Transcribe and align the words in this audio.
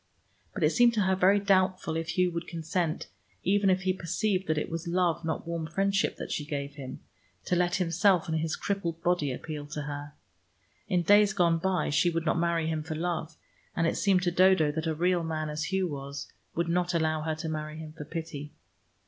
But 0.55 0.63
it 0.63 0.71
seemed 0.71 0.95
to 0.95 1.01
her 1.01 1.15
very 1.15 1.39
doubtful 1.39 1.95
if 1.95 2.17
Hugh 2.17 2.31
would 2.31 2.47
consent, 2.47 3.05
even 3.43 3.69
if 3.69 3.81
he 3.83 3.93
perceived 3.93 4.47
that 4.47 4.57
it 4.57 4.67
was 4.67 4.87
love 4.87 5.23
not 5.23 5.45
warm 5.47 5.67
friendship 5.67 6.15
that 6.17 6.31
she 6.31 6.43
gave 6.43 6.73
him, 6.73 7.01
to 7.45 7.55
let 7.55 7.75
himself 7.75 8.27
and 8.27 8.39
his 8.39 8.55
crippled 8.55 9.03
body 9.03 9.31
appeal 9.31 9.67
to 9.67 9.83
her. 9.83 10.13
In 10.87 11.03
days 11.03 11.33
gone 11.33 11.59
by, 11.59 11.91
she 11.91 12.09
would 12.09 12.25
not 12.25 12.39
marry 12.39 12.65
him 12.65 12.81
for 12.81 12.95
love, 12.95 13.35
and 13.75 13.85
it 13.85 13.95
seemed 13.95 14.23
to 14.23 14.31
Dodo 14.31 14.71
that 14.71 14.87
a 14.87 14.95
real 14.95 15.21
man, 15.23 15.51
as 15.51 15.65
Hugh 15.65 15.89
was, 15.89 16.31
would 16.55 16.67
not 16.67 16.95
allow 16.95 17.21
her 17.21 17.35
to 17.35 17.47
marry 17.47 17.77
him 17.77 17.93
for 17.93 18.03
pity. 18.05 18.53